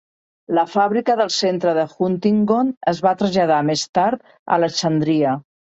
[0.59, 5.39] La fàbrica del centre de Huntingdon es va traslladar més tard a Alexandria.